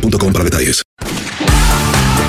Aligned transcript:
para 0.00 0.44
detalles. 0.44 0.82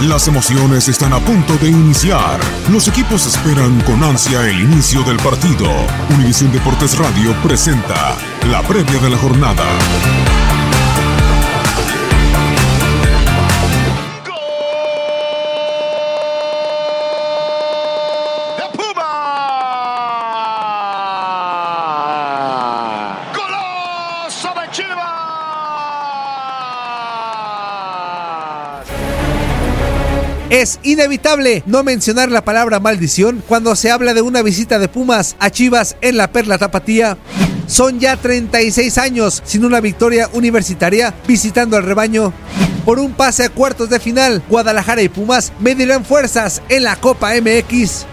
Las 0.02 0.28
emociones 0.28 0.90
están 0.90 1.14
a 1.14 1.20
punto 1.20 1.56
de 1.58 1.70
iniciar. 1.70 2.40
Los 2.70 2.90
equipos 2.90 3.26
esperan 3.26 3.80
con 3.82 4.04
ansia 4.04 4.50
el 4.50 4.60
inicio 4.60 5.02
del 5.04 5.18
partido. 5.18 5.70
Univisión 6.14 6.52
Deportes 6.52 6.98
Radio 6.98 7.34
presenta 7.42 8.18
la 8.50 8.62
previa 8.64 9.00
de 9.00 9.10
la 9.10 9.18
jornada. 9.18 9.64
Es 30.54 30.80
inevitable 30.84 31.64
no 31.66 31.84
mencionar 31.84 32.30
la 32.30 32.46
palabra 32.46 32.80
maldición 32.80 33.44
cuando 33.48 33.76
se 33.76 33.90
habla 33.90 34.14
de 34.14 34.22
una 34.22 34.44
visita 34.44 34.78
de 34.78 34.88
Pumas 34.88 35.36
a 35.40 35.50
Chivas 35.50 35.96
en 36.02 36.16
la 36.16 36.32
Perla 36.32 36.60
Tapatía. 36.60 37.18
Son 37.66 38.00
ya 38.00 38.18
36 38.18 39.00
años 39.00 39.42
sin 39.46 39.66
una 39.66 39.82
victoria 39.82 40.30
universitaria 40.32 41.12
visitando 41.28 41.76
al 41.76 41.82
rebaño. 41.82 42.32
Por 42.86 43.00
un 43.00 43.14
pase 43.14 43.46
a 43.46 43.50
cuartos 43.50 43.90
de 43.90 44.00
final, 44.00 44.44
Guadalajara 44.48 45.02
y 45.02 45.10
Pumas 45.10 45.52
medirán 45.60 46.06
fuerzas 46.06 46.62
en 46.70 46.84
la 46.84 46.98
Copa 46.98 47.32
MX. 47.34 48.06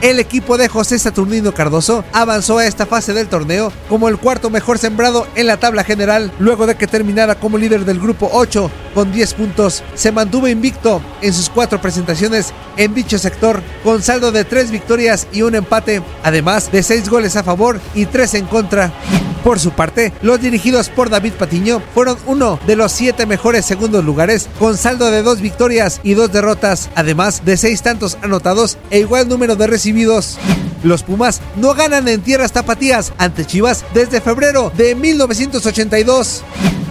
El 0.00 0.20
equipo 0.20 0.56
de 0.56 0.68
José 0.68 0.96
Saturnino 0.96 1.52
Cardoso 1.52 2.04
avanzó 2.12 2.58
a 2.58 2.66
esta 2.66 2.86
fase 2.86 3.12
del 3.12 3.26
torneo 3.26 3.72
como 3.88 4.08
el 4.08 4.16
cuarto 4.16 4.48
mejor 4.48 4.78
sembrado 4.78 5.26
en 5.34 5.48
la 5.48 5.56
tabla 5.56 5.82
general 5.82 6.30
luego 6.38 6.68
de 6.68 6.76
que 6.76 6.86
terminara 6.86 7.34
como 7.34 7.58
líder 7.58 7.84
del 7.84 7.98
grupo 7.98 8.30
8 8.32 8.70
con 8.94 9.10
10 9.10 9.34
puntos. 9.34 9.82
Se 9.94 10.12
mantuvo 10.12 10.46
invicto 10.46 11.02
en 11.20 11.34
sus 11.34 11.50
cuatro 11.50 11.80
presentaciones 11.80 12.52
en 12.76 12.94
dicho 12.94 13.18
sector 13.18 13.60
con 13.82 14.00
saldo 14.00 14.30
de 14.30 14.44
3 14.44 14.70
victorias 14.70 15.26
y 15.32 15.42
un 15.42 15.56
empate, 15.56 16.00
además 16.22 16.70
de 16.70 16.84
6 16.84 17.08
goles 17.08 17.34
a 17.34 17.42
favor 17.42 17.80
y 17.92 18.06
3 18.06 18.34
en 18.34 18.46
contra. 18.46 18.92
Por 19.48 19.60
su 19.60 19.70
parte, 19.70 20.12
los 20.20 20.42
dirigidos 20.42 20.90
por 20.90 21.08
David 21.08 21.32
Patiño 21.32 21.80
fueron 21.94 22.18
uno 22.26 22.60
de 22.66 22.76
los 22.76 22.92
siete 22.92 23.24
mejores 23.24 23.64
segundos 23.64 24.04
lugares, 24.04 24.46
con 24.58 24.76
saldo 24.76 25.10
de 25.10 25.22
dos 25.22 25.40
victorias 25.40 26.02
y 26.02 26.12
dos 26.12 26.30
derrotas, 26.30 26.90
además 26.94 27.46
de 27.46 27.56
seis 27.56 27.80
tantos 27.80 28.18
anotados 28.20 28.76
e 28.90 28.98
igual 28.98 29.26
número 29.26 29.56
de 29.56 29.66
recibidos. 29.66 30.36
Los 30.82 31.02
Pumas 31.02 31.40
no 31.56 31.72
ganan 31.72 32.08
en 32.08 32.20
tierras 32.20 32.52
tapatías 32.52 33.14
ante 33.16 33.46
Chivas 33.46 33.86
desde 33.94 34.20
febrero 34.20 34.70
de 34.76 34.94
1982. 34.94 36.44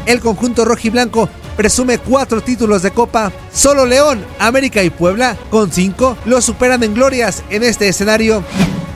El 0.07 0.19
conjunto 0.19 0.66
rojiblanco 0.66 1.29
presume 1.56 2.00
cuatro 2.00 2.41
títulos 2.41 2.81
de 2.81 2.89
Copa. 2.89 3.31
Solo 3.53 3.85
León, 3.85 4.25
América 4.39 4.81
y 4.81 4.89
Puebla, 4.89 5.38
con 5.51 5.72
cinco, 5.72 6.18
lo 6.25 6.41
superan 6.41 6.81
en 6.81 6.95
glorias 6.95 7.44
en 7.51 7.62
este 7.62 7.88
escenario. 7.88 8.44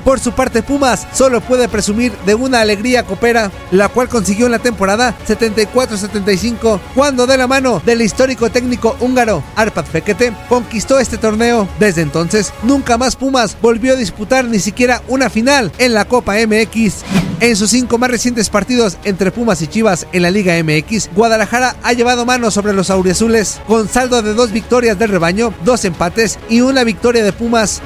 Por 0.03 0.19
su 0.19 0.31
parte, 0.31 0.63
Pumas 0.63 1.07
solo 1.13 1.41
puede 1.41 1.69
presumir 1.69 2.11
de 2.25 2.35
una 2.35 2.61
alegría 2.61 3.03
copera, 3.03 3.51
la 3.71 3.89
cual 3.89 4.09
consiguió 4.09 4.47
en 4.47 4.53
la 4.53 4.59
temporada 4.59 5.15
74-75, 5.27 6.79
cuando 6.95 7.27
de 7.27 7.37
la 7.37 7.47
mano 7.47 7.81
del 7.85 8.01
histórico 8.01 8.49
técnico 8.49 8.95
húngaro 8.99 9.43
Arpad 9.55 9.85
Fekete 9.85 10.33
conquistó 10.49 10.99
este 10.99 11.17
torneo. 11.17 11.67
Desde 11.79 12.01
entonces, 12.01 12.53
nunca 12.63 12.97
más 12.97 13.15
Pumas 13.15 13.57
volvió 13.61 13.93
a 13.93 13.97
disputar 13.97 14.45
ni 14.45 14.59
siquiera 14.59 15.01
una 15.07 15.29
final 15.29 15.71
en 15.77 15.93
la 15.93 16.05
Copa 16.05 16.35
MX. 16.35 17.03
En 17.39 17.55
sus 17.55 17.71
cinco 17.71 17.97
más 17.97 18.11
recientes 18.11 18.49
partidos 18.49 18.97
entre 19.03 19.31
Pumas 19.31 19.61
y 19.61 19.67
Chivas 19.67 20.05
en 20.11 20.21
la 20.21 20.29
Liga 20.29 20.53
MX, 20.63 21.09
Guadalajara 21.15 21.75
ha 21.81 21.93
llevado 21.93 22.23
mano 22.23 22.51
sobre 22.51 22.73
los 22.73 22.91
auriazules, 22.91 23.59
con 23.67 23.89
saldo 23.89 24.21
de 24.21 24.35
dos 24.35 24.51
victorias 24.51 24.99
del 24.99 25.09
rebaño, 25.09 25.53
dos 25.63 25.83
empates 25.85 26.37
y 26.49 26.61
una 26.61 26.83
victoria 26.83 27.23
de 27.23 27.33
Pumas. 27.33 27.81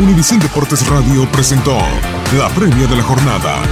Univisión 0.00 0.40
Deportes 0.40 0.86
Radio 0.88 1.26
presentó 1.30 1.78
la 2.36 2.48
previa 2.48 2.86
de 2.86 2.96
la 2.96 3.02
jornada. 3.02 3.62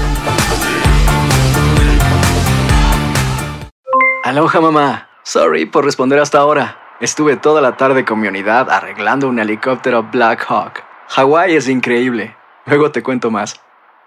Aloha 4.25 4.61
mamá. 4.61 5.09
Sorry 5.25 5.67
por 5.67 5.85
responder 5.85 6.21
hasta 6.21 6.39
ahora. 6.39 6.79
Estuve 7.01 7.37
toda 7.37 7.61
la 7.61 7.77
tarde 7.77 8.05
con 8.05 8.21
mi 8.21 8.29
unidad 8.29 8.71
arreglando 8.71 9.29
un 9.29 9.39
helicóptero 9.41 10.09
Black 10.13 10.45
Hawk. 10.49 10.85
Hawái 11.09 11.57
es 11.57 11.69
increíble. 11.69 12.37
Luego 12.67 12.93
te 12.93 13.03
cuento 13.03 13.31
más. 13.31 13.61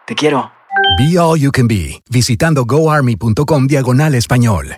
Te 0.05 0.15
quiero. 0.15 0.51
Be 0.97 1.19
All 1.19 1.39
You 1.39 1.51
Can 1.51 1.67
Be, 1.67 2.01
visitando 2.09 2.63
goarmy.com 2.65 3.67
diagonal 3.67 4.15
español. 4.15 4.77